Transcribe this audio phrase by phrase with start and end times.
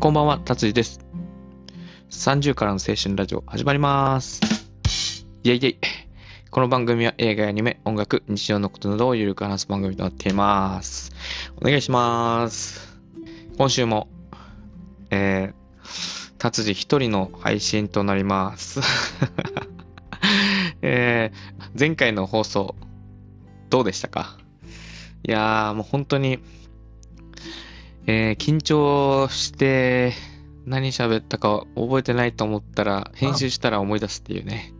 [0.00, 1.00] こんばんは、達治です。
[2.10, 4.40] 30からの青春ラジオ始まります。
[5.42, 5.78] イェイイェイ。
[6.50, 11.12] この番組は映画やアニメ、音楽、日常のことなどをゆるく話す番組となっています。
[11.56, 12.98] お願いします。
[13.56, 14.08] 今週も、
[15.10, 18.80] えー、達治一人の配信となります。
[20.82, 22.74] えー、前回の放送、
[23.70, 24.36] どうでしたか？
[25.26, 26.40] いやー、もう本当に、
[28.06, 30.12] えー緊張して
[30.66, 34.72] 何喋ったか覚えてないと思ったら、編集したら思い出すっていうね。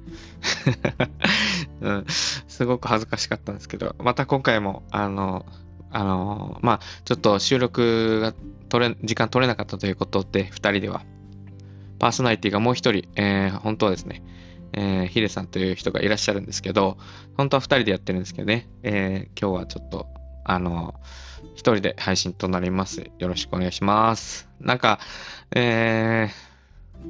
[1.80, 5.44] うん、すごく恥ずかしかったんですけど、また今回も、あの、
[5.90, 8.34] あの、まあ、ちょっと収録が
[8.68, 11.02] 取れ、時間取れなかったということで、二人では、
[11.98, 14.22] パーソナリティがもう一人、えー本当はですね、
[14.72, 16.96] えーヒデさんという人がいらっしゃるんですけど、
[17.36, 20.08] 本当は二人でやってるんですけどね、えー今日はちょっと、
[20.44, 20.94] あの、
[21.54, 23.10] 一人で配信となります。
[23.18, 24.48] よろしくお願いします。
[24.60, 24.98] なんか、
[25.54, 26.28] え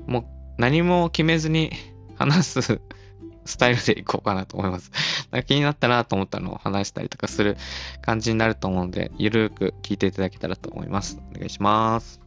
[0.07, 0.25] ー、もう
[0.59, 1.73] 何も決めずに
[2.17, 2.81] 話す
[3.45, 4.91] スタイルでいこうかなと思います。
[5.31, 7.57] なんか気になったなと思ったのを話したりとかする
[8.01, 11.19] 感じになると思うので、ゆるく聞いていただけたらと思います。
[11.35, 12.21] お願いします。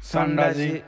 [0.00, 0.84] サンラジ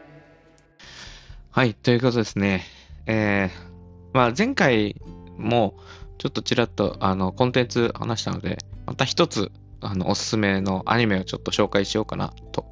[1.50, 2.64] はい、ということですね。
[3.06, 3.68] えー、
[4.12, 5.00] まあ前回
[5.36, 5.74] も
[6.18, 12.66] ちょっとちらっとあのコンテンツ話したので、また一つあのおすすめのアニメをちょっと紹介しようかなと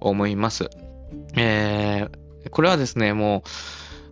[0.00, 0.70] 思います。
[1.36, 3.48] えー、これはですね、もう、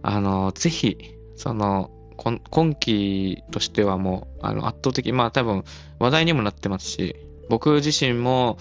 [0.03, 5.65] あの、ぜひ、その、今期としてはもう、あの圧倒的、まあ多分
[5.99, 7.17] 話題にもなってますし、
[7.49, 8.59] 僕自身も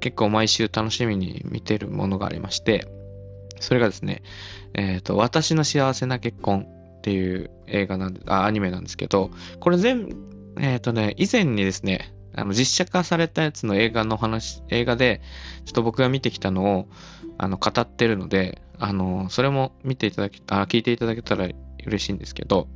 [0.00, 2.86] 結構毎週楽しみに見てるものがありまして、
[3.60, 4.22] それがですね、
[4.74, 6.66] えっ、と、私の幸せな結婚
[7.02, 10.08] っていう映画なんで、あ、アニメなんですけど、これ全、
[10.60, 15.20] えっ、とね、以前にですね、あの実写化されたやつの映画の話、映画で、
[15.64, 16.88] ちょっと僕が見てきたのを、
[17.38, 21.48] あの、語ってるので、あの、それも見ていただき、あ、聞いていただけたら
[21.84, 22.68] 嬉しいんですけど、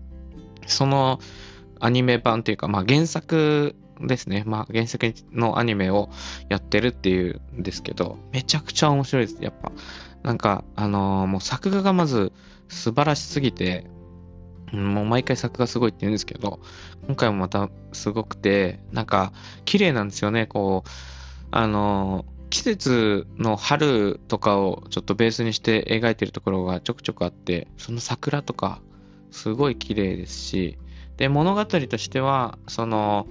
[0.66, 1.20] その
[1.78, 4.42] アニメ版というか、まあ原作ですね。
[4.44, 6.10] まあ原作のアニメを
[6.48, 9.38] やってるっていうんですけど、めちゃくちゃ面白いです。
[9.40, 9.70] やっぱ。
[10.22, 12.32] なんか、あのーもう作画がまず
[12.68, 13.86] 素晴らしすぎて、
[14.72, 16.60] もう毎回作画すごいって言うんですけど、
[17.06, 19.32] 今回もまたすごくて、なんか、
[19.64, 20.46] 綺麗なんですよね。
[20.46, 20.88] こう、
[21.52, 28.80] あの季節の春とかをちょっとベースにして描いてるところがちょくちょくあって、その桜とか、
[29.30, 30.78] すごい綺麗ですし、
[31.16, 33.26] で、物語としては、その、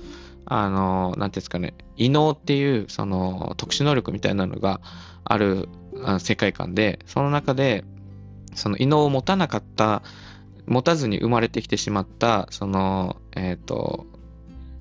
[0.45, 4.81] あの、なんていうんですかね、異能っていう、その、特殊能力みたいなのが
[5.23, 5.69] ある
[6.19, 7.83] 世界観で、その中で、
[8.53, 10.03] その異能を持たなかった、
[10.67, 14.05] 持たずに生まれてきてしまった、その、えっ、と、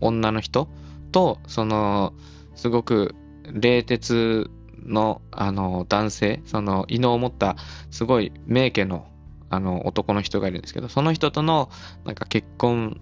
[0.01, 0.69] 女の人
[1.13, 2.13] と、その、
[2.55, 3.15] すごく
[3.53, 4.51] 冷徹
[4.85, 7.57] の、あの、男性、その、異能を持った、
[7.91, 9.07] すごい名家の、
[9.51, 11.71] あの、男の人がいるんですけど、その人との、
[12.05, 13.01] なんか結婚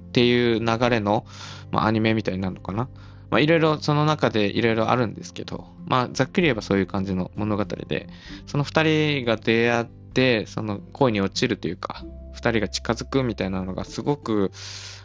[0.00, 1.26] っていう流れの、
[1.70, 2.88] まあ、アニメみたいになるのかな。
[3.30, 8.08] まあ、いろいろその中でいろいろあるんですけど、まあ、ざっくり言えばそういう感じの物語で、
[8.46, 10.03] その二人が出会って、
[10.46, 14.50] その恋に落ちるというか、二人が近づくみたいなのがすごく、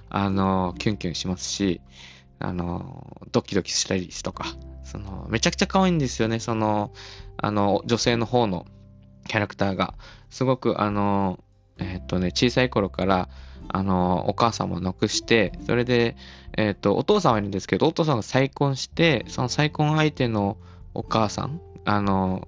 [0.10, 1.82] あの、キュンキュンしますし、
[2.40, 4.46] あの、ドキドキしたりとか、
[4.84, 6.92] その、めちゃくちゃ可愛いんですよね、その、
[7.38, 8.66] あの、女性の方の
[9.28, 9.94] キャラクターが。
[10.30, 11.40] すごく、あの、
[11.78, 13.30] えっとね、小さい頃から、
[13.68, 16.16] あの、お母さんも亡くして、それで、
[16.58, 20.58] えっ、と、お父さんはいるんですけど、お父さんが再婚して、その再婚相手の
[20.94, 22.48] お母さん、あの、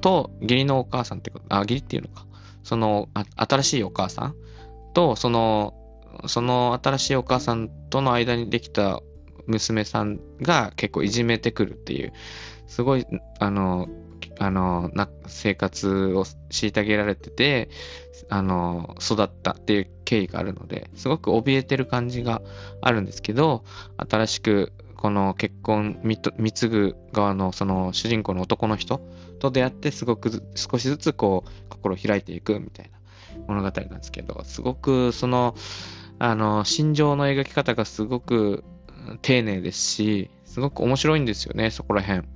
[0.00, 2.26] と、義理のお母さんってこと、あ、義理っていうのか。
[2.62, 4.34] その、新しいお母さん？
[4.94, 5.74] と、その、
[6.26, 9.00] その新しいお母さんとの間にできた
[9.46, 12.12] 娘さんが結構いじめてくるっていう、
[12.66, 13.06] すごい、
[13.38, 13.88] あの、
[14.40, 17.70] あの、な、生活を虐げられてて、
[18.28, 22.42] あの、育ったっていう経緯があるので、すごく怯えてる感じが
[22.80, 23.64] あるんですけど、
[23.96, 29.00] 新しくこの結婚みと貢ぐ側のその主人公の男の人
[29.38, 32.98] と出会ってすごく少しずつこう心を開いていくみたいな
[33.46, 35.54] 物語なんですけど、すごくその、
[36.18, 38.64] あの、心情の描き方がすごく
[39.22, 42.26] 丁寧ですし、すごく面白いんですよね、そこら辺。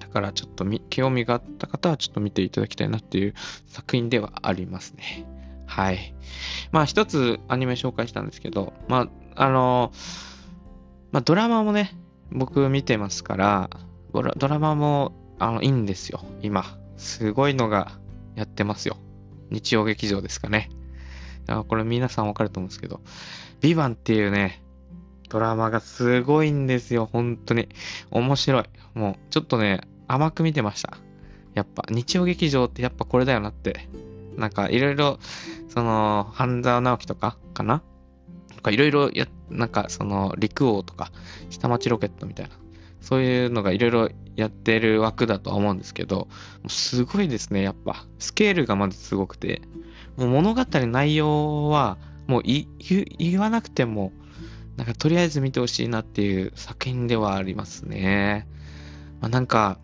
[0.00, 3.34] だからちょっと興味があった方はちょっと見ていただきたいなっていう
[3.66, 5.26] 作品ではありますね。
[5.66, 6.14] はい。
[6.72, 9.92] まあ一つアニメ紹介したんですけど、まああの、
[11.10, 11.96] まあドラマもね、
[12.30, 13.70] 僕見てますから、
[14.12, 16.64] ドラマもあのいいんですよ、今。
[16.96, 17.92] すごいのが
[18.36, 18.96] やってますよ。
[19.50, 20.70] 日曜劇場ですかね。
[21.46, 23.00] あこれ皆さんわかると思うんですけど、
[23.60, 24.62] ビバンっていうね、
[25.28, 27.68] ドラマがすごいんですよ、本当に。
[28.10, 28.64] 面白い。
[28.94, 30.98] もう、ちょっとね、甘く見てました。
[31.54, 33.88] やっぱ、日曜劇場ってやっぱこれだよなって。
[34.36, 35.18] なんか、いろいろ、
[35.68, 37.82] その、半沢直樹とかかな？
[38.56, 41.10] とか、いろいろや、なんか、その、陸王とか、
[41.50, 42.54] 下町ロケットみたいな。
[43.04, 46.28] そういうのがいろいろやってる枠だとは思うんですけど、
[46.68, 48.06] すごいですね、やっぱ。
[48.18, 49.62] スケールがまずすごくて。
[50.16, 54.12] もう物語内容は、もう言わなくても、
[54.76, 58.48] なんかとりあえず見てほしいなっていう作品ではありますね。
[59.20, 59.78] まあ、なんか、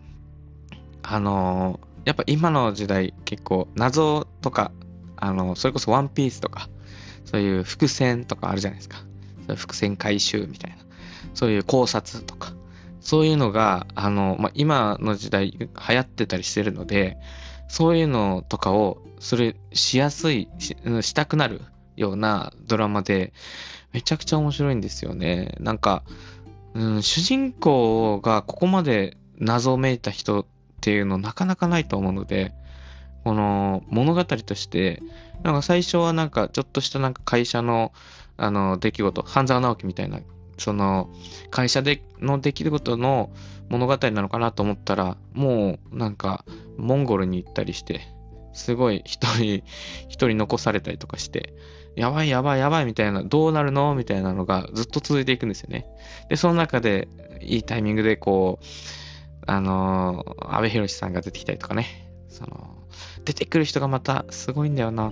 [1.03, 4.71] あのーやっぱ今の時代結構謎とか、
[5.17, 6.67] あのそれこそワンピースとか、
[7.25, 8.97] そういう伏線とかあるじゃないですか。
[9.47, 10.77] うう伏線回収みたいな。
[11.33, 12.53] そういう考察とか。
[13.01, 17.17] そういうのが、あの、まあ、今の時代流行ってたりしてるので、
[17.67, 21.61] そういうのとかを、それしやすいし、したくなる
[21.95, 23.33] ようなドラマで、
[23.91, 25.55] めちゃくちゃ面白いんですよね。
[25.59, 26.03] なんか、
[26.73, 30.45] うん、主人公がここまで謎めいた人っ
[30.79, 32.53] ていうのなかなかないと思うので、
[33.23, 35.01] この物語として、
[35.43, 37.91] なんか最初はなんかちょっとしたなんか会社の
[38.37, 40.19] あの出来事、半沢直樹みたいな、
[40.57, 41.09] その
[41.49, 43.31] 会社での出来事の
[43.69, 46.45] 物語なのかなと思ったら、もうなんか
[46.77, 48.01] モンゴルに行ったりして、
[48.53, 49.63] すごい一人、
[50.09, 51.53] 一人残されたりとかして、
[51.95, 53.95] やばいやばいやばいみたいな、どうなるの？
[53.95, 55.85] みたいなのがずっと続いていくんですよね。
[56.29, 57.07] で、その中で、
[57.41, 58.65] いいタイミングでこう、
[59.47, 62.77] あのー、安倍博さんが出てきたりとかね、その、
[63.25, 65.11] 出てくる人がまたすごいんだよな。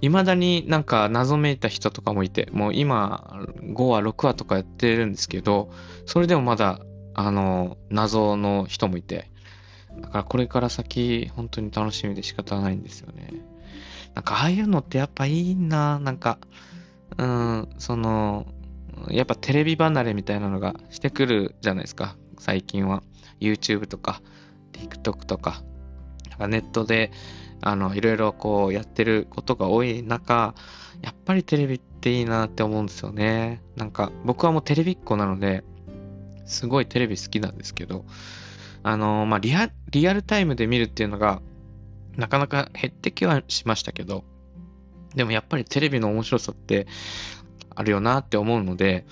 [0.00, 5.70] 未だになんか謎めいた人とかもいて、もう今5話、6話とかやってるんですけど、
[6.06, 6.80] それでもまだ、
[7.14, 9.30] あの、謎の人もいて、
[10.00, 13.30] だからこれから先、本当に楽しみで仕方ないんですよね。
[14.14, 16.38] なんかああいうのってやっぱいいな、なんか、
[17.18, 18.46] うん、その、
[19.08, 23.02] やっぱテレビ離れみたいなのがしてくるじゃないですか、最近は。
[23.40, 24.20] YouTube とか、
[24.72, 25.62] TikTok とか、
[26.30, 27.10] なんかネットで、
[27.66, 30.54] あの、いろいろこうやってることが多い中、
[31.00, 33.62] やっぱりテレビっていいなって思うんですよね。
[33.74, 35.64] なんか僕はもうテレビっ子なので、
[36.44, 38.04] すごいテレビ好きなんですけど、
[38.82, 41.40] あの、まあ、リア、リアルタイムで見るっていうのが、
[42.18, 44.24] なかなか減ってきはしましたけど、
[45.14, 46.86] でもやっぱりテレビの面白さって
[47.74, 49.06] あるよなって思うので、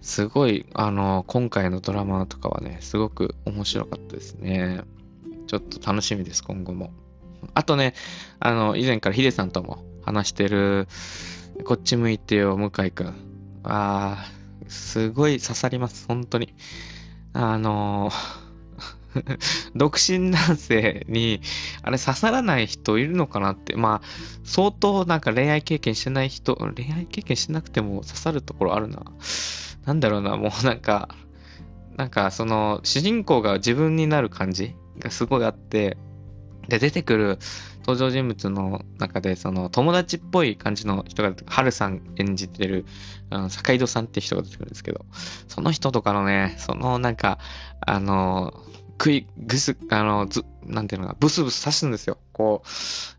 [0.00, 4.80] すごい、あの、今回のドラマとかはね、すごく面白かったですね。
[5.46, 6.92] ちょっと楽しみです、今後も。
[7.54, 7.94] あとね、
[8.40, 10.88] あの、以前からヒデさんとも話してる、
[11.64, 13.14] こっち向いてよ、向井くん。
[13.64, 16.54] あー、すごい刺さります、本当に。
[17.34, 18.10] あの
[19.74, 21.40] 独身男性に、
[21.82, 24.06] あれ刺さらない人いるのかなって、まあ、
[24.44, 29.02] 相当なんか恋愛経験してない人、恋愛経験しなくても刺さるところあるな。
[29.84, 31.08] なんだろうな、もうなんか、
[31.96, 35.96] なんかその主人公が自分になる感じがすごいあって、
[36.68, 37.38] で、出てくる
[37.80, 42.84] 登場人物の中で、その友達っぽい感じの人が、ハルさん演じてる、
[43.30, 45.06] あの坂井戸さんって人が出てくるんですけど、
[45.48, 47.38] その人とかのね、そのなんか、
[47.80, 48.52] あの、
[48.92, 52.18] 食い、ぐす、あの、ず、なんていうのかな、ブスブス刺すんですよ。
[52.32, 52.68] こう、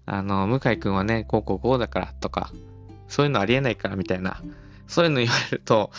[0.05, 2.51] あの、向井くんはね、こうこうこうだからとか、
[3.07, 4.41] そういうのありえないからみたいな、
[4.87, 5.91] そういうの言われると、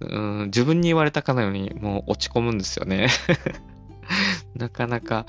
[0.00, 3.08] うん、自分に言われたかのようにもう落ち込むんですよね。
[4.56, 5.26] なかなか、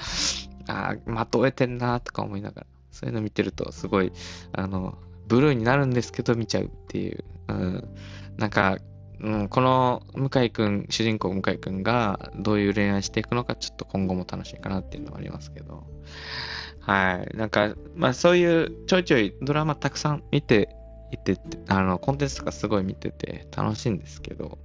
[0.70, 4.12] ああ、まとえてんなとか思いながら、そういうの見てると、すごい、
[4.54, 4.98] あの、
[5.28, 7.88] ブルーになるんですけど見ちゃうっていう、うん、
[8.38, 8.78] なんか、
[9.22, 15.84] うん、この向井くん、主人公向井くんがどういう恋愛していくのか、ちょっと今後も楽しいかなっていうのはありますけど、
[16.80, 17.38] はい。
[17.38, 20.70] なんか、まあそういうちょいちょいドラマたくさん見て
[21.12, 24.58] いて、あの、コンテンツとかすごい見てて楽しいんですけど、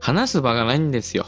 [0.00, 1.26] 話す場がないんですよ。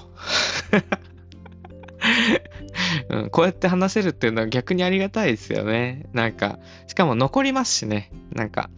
[3.11, 6.07] うん、こうやって話せるっていうのは逆にありがたいですよね。
[6.13, 8.11] なんか、しかも残りますしね。
[8.33, 8.71] なんか、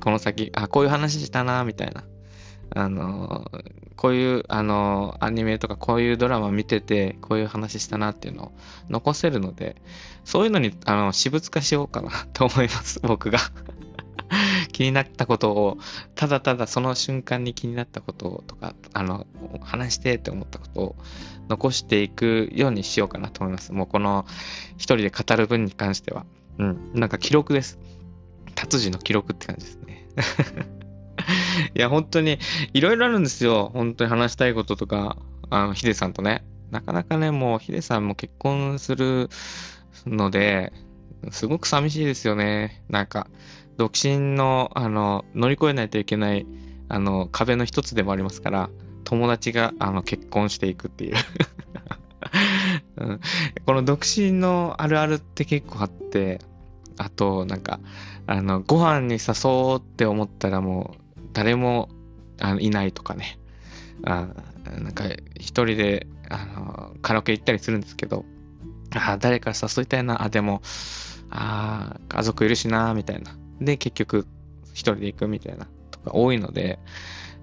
[0.00, 2.04] この先、あ、こういう話したな、みたいな。
[2.70, 3.50] あの
[3.96, 8.52] こういう、あのアニメとかこういうドラマ見てて、こういう話したなっていうのを
[8.88, 9.76] 残せるので、
[10.24, 13.38] そういうのに、あの、私物化しようかなと思います、僕が。
[14.72, 15.78] 気になったことを、
[16.14, 19.26] ただただその瞬間に気になったこととか、あの、
[19.62, 20.96] 話してって思ったことを
[21.48, 23.72] 残していくようにしようかなと思います。
[23.72, 24.26] もうこの
[24.76, 26.26] 一人で語る分に関しては。
[26.58, 26.90] うん。
[26.94, 27.78] なんか記録です。
[28.54, 30.08] 達治の記録って感じですね。
[31.74, 32.38] いや、本当に、
[32.72, 33.70] いろいろあるんですよ。
[33.72, 35.16] 本当に話したいこととか、
[35.50, 36.44] あの、ヒデさんとね。
[36.70, 39.30] なかなかね、もうヒデさんも結婚する
[40.06, 40.72] ので、
[41.30, 42.82] すごく寂しいですよね。
[42.88, 43.28] なんか、
[43.78, 46.46] 独身の、あの、乗り越えないといけない、
[46.88, 48.70] あの、壁の一つでもありますから、
[49.04, 51.14] 友達があの結婚していくっていう
[52.98, 53.20] うん。
[53.64, 56.40] この独身のあるあるって結構あって、
[56.98, 57.80] あと、なんか、
[58.26, 61.88] あの、ご飯に誘おうって思ったらもう、誰も
[62.40, 63.38] あのいないとかね。
[64.04, 64.28] あ
[64.82, 65.04] なんか、
[65.36, 68.24] 一人であのカラオケ行ったりするんですけど、
[68.94, 70.62] あ誰か誘いたいな、あ、でも、
[71.30, 73.30] あー家族いるしな、みたいな。
[73.60, 74.26] で、結局、
[74.72, 76.78] 一人で行くみたいな、とか多いので、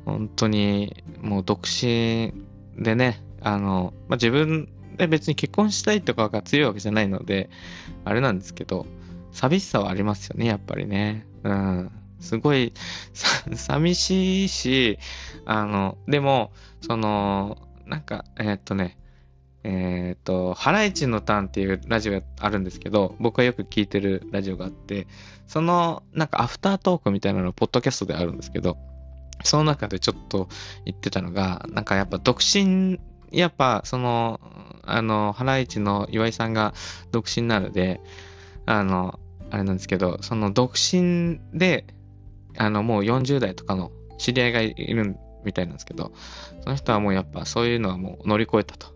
[0.05, 2.33] 本当に、もう独身
[2.77, 7.49] でね、あの、まあ、自分で別に結婚したいとかが強いわけじゃないので、
[8.03, 8.85] あれなんですけど、
[9.31, 11.25] 寂しさはありますよね、やっぱりね。
[11.43, 11.91] うん。
[12.19, 12.73] すごい、
[13.53, 14.97] 寂しいし、
[15.45, 18.97] あの、でも、その、なんか、えーっとね、
[19.67, 25.07] えーっと、ハライチのターンっていうラジオがあるんですけど、僕がよく聞いてるラジオがあって、
[25.47, 28.77] その、なんかアフタートークみたいなの、ポッドキャストであるんですけど、
[29.43, 30.49] その中でちょっと
[30.85, 32.99] 言ってたのが、なんかやっぱ独身、
[33.31, 34.39] やっぱその、
[34.83, 36.75] あの、ハライチの岩井さんが
[37.11, 38.01] 独身なので、
[38.67, 39.19] あの、
[39.49, 41.87] あれなんですけど、その独身で、
[42.55, 46.11] あの、もう40代とかの知り合いがいるみたいなんですけど、
[46.61, 48.94] その人はもうやっぱそういうのはもう乗り越えたと。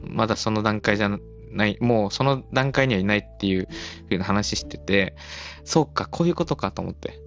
[0.00, 1.18] まだその段階じゃ
[1.50, 3.68] ない、もうその段階にはいないっていう
[4.08, 5.14] ふうな話してて、
[5.64, 7.18] そうか、こういうことかと思って。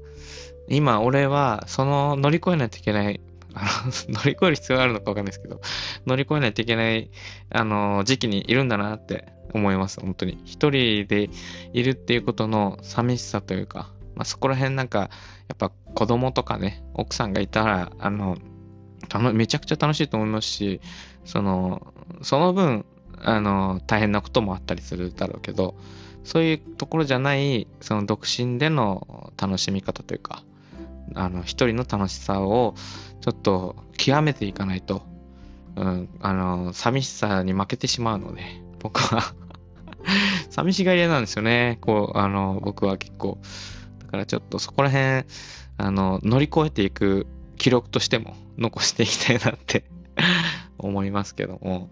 [0.68, 3.20] 今、俺は、その乗り越えないといけない、
[3.54, 5.62] あの 乗り越える必要があるのかわかんないですけど、
[6.06, 7.10] 乗り越えないといけない、
[7.50, 10.40] あの、時期にいるんだなって思います、本当に。
[10.46, 11.30] 一人で
[11.74, 15.10] いるっていうことの寂しさというか、まあ、そこら辺なんか、
[15.48, 18.38] やっぱ子供とかね、奥さんがいたら、あ、の
[19.34, 20.82] めちゃくちゃ楽しいと思いますし、
[21.25, 22.86] その、その分、
[23.18, 25.75] あの、大変なこともあったりするだろうけど、
[26.24, 30.44] そういうところじゃない、その独身での楽しみ方というか、
[31.16, 32.75] あの、一人の楽しさを、
[33.22, 35.04] ちょっと極めていかないと、
[35.75, 38.44] うん、あの、寂しさに負けてしまうので、
[38.80, 39.34] 僕は
[40.50, 41.78] 寂しがり屋なんですよね。
[41.82, 43.38] こう、あの、僕は結構。
[44.00, 45.25] だからちょっとそこら辺、
[45.78, 49.86] あの、乗り越えていく記録としても残していきたいなって
[50.82, 51.90] 思いますけども。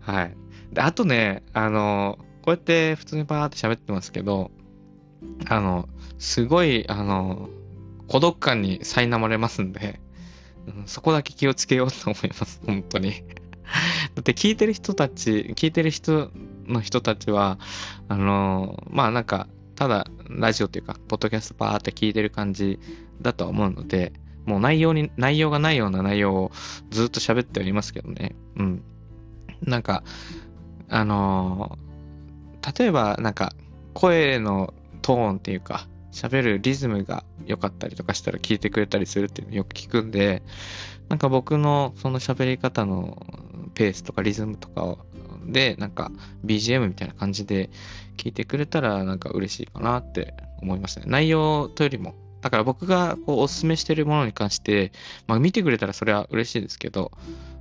[0.00, 0.36] はい。
[0.72, 4.50] で、あとね、あの、こうやって普通にバーって喋ってますけど、
[5.48, 7.48] あの、すごい、あの、
[8.08, 10.00] 孤独感に苛まれますんで、
[10.66, 13.12] うんそこだけ気をつけようと思います、 本当に。
[14.14, 16.30] だって聞いてる人たち、聞いてる人
[16.66, 17.58] の人たちは、
[18.08, 22.78] あの、まあなんか、ただラジオというか、ポッドキャストバーって聞いてる感じ
[23.20, 24.12] だと思うので、
[24.44, 26.52] もう内容に、内容がないような内容を
[26.90, 28.34] ずっと喋っておりますけどね。
[28.56, 28.82] うん。
[29.62, 30.02] なんか、
[30.88, 31.78] あの
[32.78, 33.54] 例えばなんか、
[33.94, 40.42] 声のトーンっていうか、喋るリズムが良かったりとかしたら聞いてくれたりするっていうのよく聞くんで、
[41.08, 43.26] なんか僕のその喋り方の
[43.74, 44.98] ペースとかリズムとかを
[45.46, 46.10] で、なんか
[46.44, 47.70] BGM みたいな感じで
[48.16, 51.06] 聞いてくれたらなんか嬉しいかなって思いますね。
[51.08, 54.92] 内容というよりも、だから僕がこうおすすめしてるものに関して、
[55.26, 57.12] まあ見てくれたらそれは嬉しいですけど、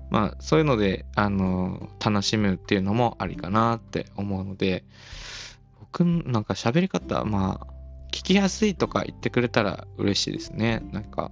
[0.10, 4.84] まあそういうので、あの、楽しむっていうのもありかなって思うので、
[5.80, 7.74] 僕なんか喋り方、まあ、
[8.12, 10.82] 聞きやすいとか言ってくれたら嬉しいですね。
[10.92, 11.32] なんか、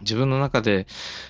[0.00, 0.86] 自分の中で、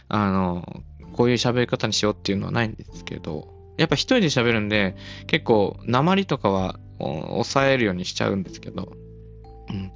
[0.08, 0.82] あの、
[1.12, 4.96] こういう喋り方にしようっていうのはないんですけど、やっぱ一人で喋るんで、
[5.26, 8.92] 結構、鉛とかは抑えるようにしちゃうんですけど、
[9.74, 9.92] うん。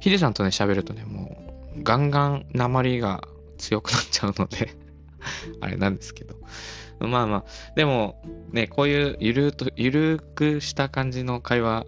[0.00, 1.36] ヒデさんとね、喋るとね、も
[1.76, 3.22] う、ガンガン鉛が
[3.58, 4.74] 強くなっちゃうので、
[5.60, 6.36] あれなんですけど。
[7.00, 7.44] まあまあ、
[7.76, 8.20] でも、
[8.50, 11.86] ね、こういうゆると、ゆるくした感じの会話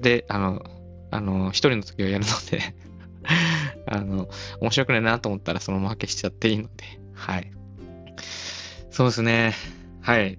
[0.00, 0.64] で、あの、
[1.10, 2.74] あの、一人の時はやるので、
[3.86, 4.28] あの、
[4.60, 6.70] 面白くないなと思ったらそのまま消しちゃっていいので、
[7.14, 7.52] はい。
[8.90, 9.54] そうですね。
[10.00, 10.38] はい。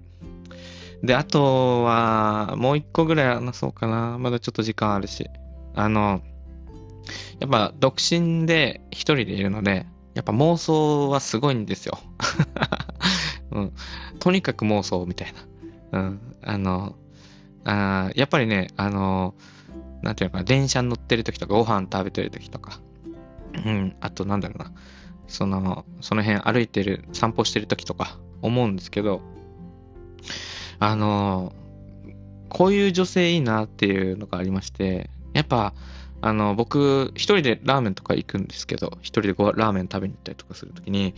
[1.02, 4.18] で、あとは、もう一個ぐらい話そうかな。
[4.18, 5.28] まだちょっと時間あるし。
[5.74, 6.20] あの、
[7.42, 9.84] やっぱ独身で一人でいるので、
[10.14, 11.98] やっぱ妄想はすごいんですよ。
[13.50, 13.72] うん。
[14.20, 15.34] とにかく妄想みたい
[15.90, 15.98] な。
[15.98, 16.20] うん。
[16.40, 16.94] あの、
[17.64, 19.34] あやっぱりね、あの、
[20.02, 22.78] なんていうのか、電車に乗ってる時とか、ご飯食べてる時とか、
[23.66, 24.70] うん、あとなんだろうな、
[25.26, 29.20] その、その辺歩いてる、散歩してる時とか思うんですけど、
[30.78, 31.52] あの、
[32.48, 35.74] こういう女性いいなっていうのがありまして、やっぱ、
[36.22, 41.14] あの、僕、一人でラーメンとか行くんですけど、一人でごラーメン食べに行ったりとかするときに、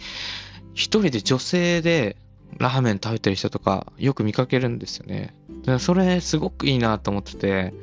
[0.72, 2.16] 一人で女性で
[2.58, 5.34] ラーメン食べてる人とかよく見かけるんですよね。
[5.60, 7.74] だからそれすごくいいなと思ってて、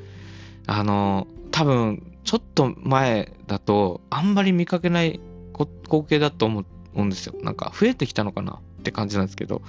[0.65, 5.19] あの、多分、ちょっと前だと、あんまり見かけない
[5.53, 7.35] 光景だと思うんですよ。
[7.43, 9.61] なんか増えてきたのかなって感じなんですけど、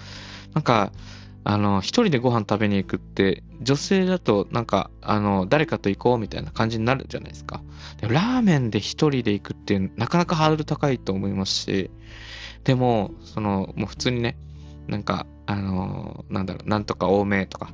[0.55, 0.91] なんか、
[1.45, 7.63] あの、一人でご飯食べに行くって、女性だとなんか、あの、誰かと行こうみたいな感じになるじゃないですか。
[8.01, 11.91] でもラーメンで一人で行くってなかなかハードル高いと思いますし、
[12.65, 14.37] でも、その、もう普通にね、
[14.87, 17.73] なんか、あの、なんだろう、なんとか多めとか、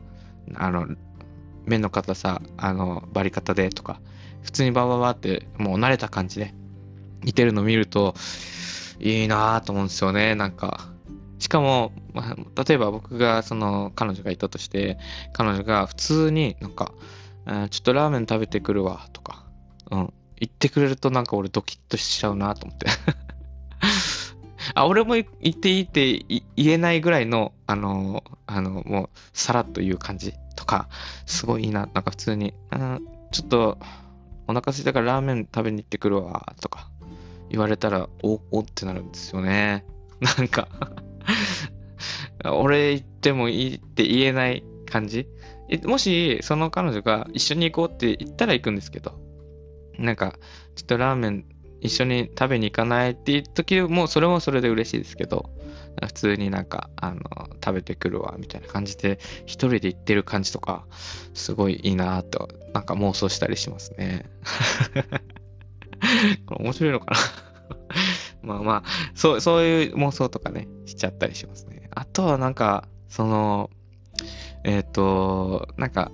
[0.54, 0.86] あの、
[1.66, 4.00] 麺の硬さ、あの、バリ方でとか、
[4.42, 6.54] 普通にバババって、もう慣れた感じで、
[7.24, 8.14] いてるの見ると、
[9.00, 10.88] いいなぁと思うんですよね、なんか。
[11.38, 14.98] しかも、まあ、例えば僕が、その、彼女がいたとして、
[15.32, 16.92] 彼女が普通になんか、
[17.46, 19.44] えーちょっとラーメン食べてくるわ、とか、
[19.90, 22.86] うん、言ってくれるとなんか俺ドキッとしちゃうなと思って。
[24.74, 26.24] あ、俺も言っていいって
[26.56, 30.88] 言えないぐらいの、あの、あの、もう、さらっと言う感じとか、
[31.26, 31.88] すごいいいな。
[31.94, 33.78] なんか普通に、うん、ちょっと、
[34.46, 36.90] お腹空いたからラーメン食べに行ってくるわ、とか
[37.50, 39.84] 言われたら、お、おってなるんですよね。
[40.20, 40.68] なんか
[42.44, 45.26] 俺言ってもいいって言えない感じ？
[45.84, 49.18] もし、その彼女が一緒に行こうって言ったら行くんですけど、
[49.98, 50.38] なんか、
[50.74, 51.44] ちょっとラーメン
[51.80, 55.50] 一緒に食べに行かないっていう時も、それもそれで嬉しいですけど、
[56.00, 57.20] 普通になんか、あの、
[57.64, 60.86] 食べてくるわ、みたいな感じで、一人で行ってる感じとか、
[61.34, 64.24] すごいいいなと、なんか妄想したりしますね。
[66.46, 67.16] これ面白いのかな？
[68.48, 68.82] まあまあ、
[69.14, 71.90] そう、そういう妄想とかね、しちゃったりしますね。
[71.94, 73.70] あとはなんか、その、
[74.64, 76.10] えっ、と、なんか、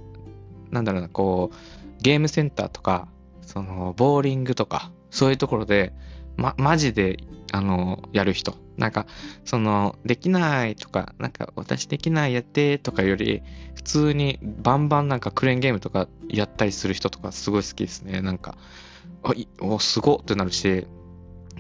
[0.71, 3.09] なんだろうな、こう、ゲームセンターとか、
[3.43, 5.93] その、ボーリングとか、そういうところで、
[6.37, 7.19] ま、マジで、
[7.53, 8.57] あの、やる人。
[8.77, 9.07] なんか、
[9.45, 13.43] その、できないとか、なんか、私できないやってとかより、
[13.77, 18.21] 普通にバンバンなんかクレーンゲームとかやったりする人とかすごい好きですね。
[18.21, 18.59] なんか、
[19.23, 20.87] あ、いお、すごってなるし、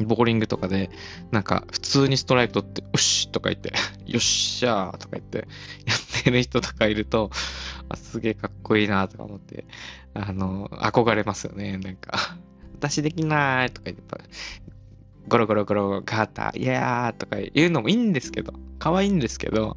[0.02, 0.90] ボーリングとかで、
[1.30, 3.72] なんか普通にストライク取って、よしとか言って、
[4.06, 7.30] よっしゃーとか言って、やってる人とかいると、
[7.88, 9.64] あすげえかっこいいなとか思って、
[10.14, 11.78] あの、憧れますよね。
[11.78, 12.36] なんか、
[12.74, 14.04] 私できないとか言って、
[15.28, 19.76] ゴロゴロゴロガーター、イヤーとか言うのもいいんですけど、可愛いんですけど、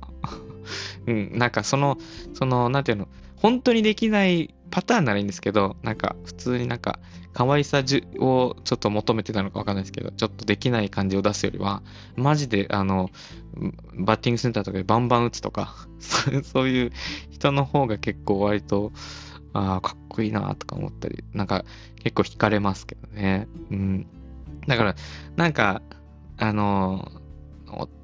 [1.07, 1.97] うん、なんかその、
[2.33, 6.99] その、なんていうの、本当にできないパターンならいいんですけど、なんか普通になんか
[7.33, 11.83] 可愛さをちょっと求めてたのかわかんないですけど、ちょっとできない感じを出すよりは、
[12.15, 13.11] マジであの、
[13.93, 15.75] バッティングセンターとかでバンバン打つとか、
[16.43, 16.91] そういう
[17.29, 18.91] 人の方が結構割と、
[19.53, 21.63] ああ、かっこいいなとか思ったり、なんか
[22.03, 23.47] 結構惹かれますけどね。
[23.71, 24.07] うん。
[24.67, 24.95] だから、
[25.35, 25.81] なんか、
[26.37, 27.11] あの、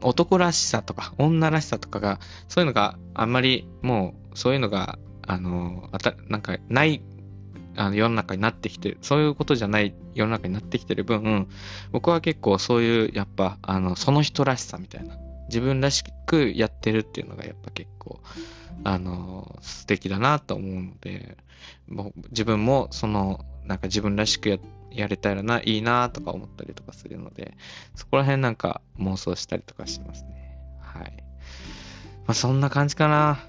[0.02, 7.02] 男らしさとか女らしさとかが、そういうのがあんまりもう、そういうのが、あの、あたなんかない
[7.76, 11.48] あの世の中になってきて、そういうことじゃない世の中になってきてる分、
[11.92, 18.20] 僕は結構そういう、やっぱ、あの、その人らしさみたいな、自分らしくやってるっていうのがやっぱ結構、
[18.84, 21.38] あの、素敵だなと思うので、
[21.88, 24.58] もう自分もその、なんか自分らしくや
[24.92, 27.58] やれたらな、いいなとか思ったりとかするので、
[27.96, 30.56] そこら辺なんか妄想したりとかしますね。
[30.80, 31.24] はい。
[32.28, 33.40] まあそんな感じかな。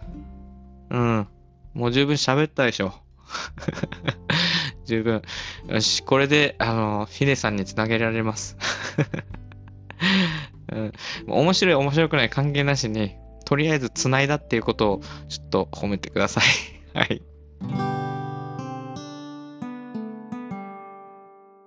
[0.91, 1.29] うん。
[1.75, 2.95] もう十分喋ったでしょ。
[4.87, 5.23] 十分。
[5.69, 8.57] よし、これで、あの、ヒデさんにつなげられます。
[10.73, 10.93] うん、
[11.27, 16.45] 面白い、面白くない関係なしに、とりあえず繋いだっていうことをちょっと褒めてください。
[16.97, 17.23] はい。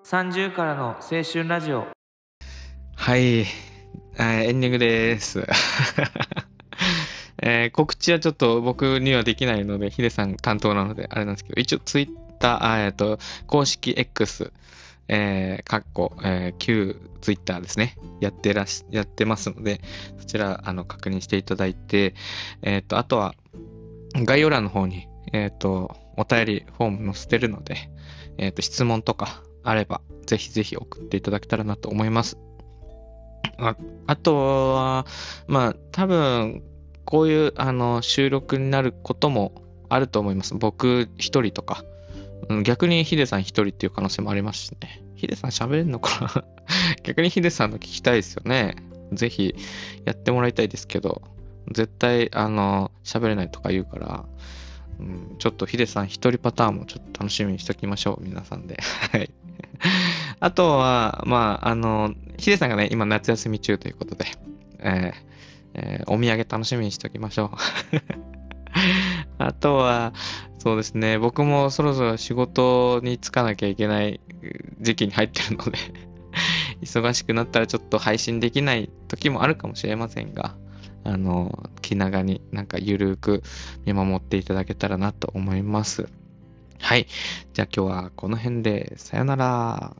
[0.05, 1.85] 30からの青春ラジオ
[2.95, 3.45] はい。
[4.17, 5.45] あエンディングです。
[7.47, 14.51] えー告知はちょっと僕にはできないので、ヒデさん担当なので、あれなんですけど、一応ツイッター、えっと、公式 X、
[15.07, 17.95] えー、かっこ、えー、旧ツイッターですね。
[18.19, 19.79] やってらし、やってますので、
[20.19, 22.15] そちら、あの、確認していただいて、
[22.63, 23.33] えっ、と、あとは、
[24.13, 27.89] 概要欄の方に、えっ、と、お便りフォーム載せてるので、
[28.37, 32.37] えっ、と、質問とかあれば、ぜひぜひ送っていただけたらなと思います。
[33.57, 35.05] ああとは、
[35.47, 36.61] まあ、多分、
[37.07, 39.53] こういう、あの、収録になることも
[39.87, 40.53] あると思います。
[40.55, 41.85] 僕一人とか。
[42.63, 45.01] 逆にヒデさん一人っていう可能性もありますしね。
[45.15, 46.43] ヒデさん喋れんのかな？
[47.03, 48.75] 逆にヒデさんの聞きたいですよね。
[49.13, 49.55] ぜひ
[50.03, 51.21] やってもらいたいですけど、
[51.71, 54.25] 絶対、あの、喋れないとか言うから、
[54.99, 58.77] うん、ちょっとヒデさん一人パターンもちょっと楽しみにしときましょう、皆さんで。
[59.13, 59.31] はい。
[60.41, 64.25] あとは、まあ、あの、ヒデさんがね、今夏休み中ということで、
[64.79, 65.26] えー
[65.77, 67.57] えーお土産楽しみにしておきましょう。
[69.37, 70.13] あとは、
[70.59, 74.19] そうですね、僕もそろそろ仕事に就かなきゃいけない
[74.81, 75.77] 時期に入ってるので、
[76.81, 80.55] 忙しくなったらちょっと配信できない時もあるかもしれませんが、
[81.03, 83.43] あの、気長になんかゆるく
[83.85, 86.09] 見守っていただけたらなと思います。
[86.79, 87.07] はい。
[87.53, 89.95] じゃあ今日はこの辺でさよなら。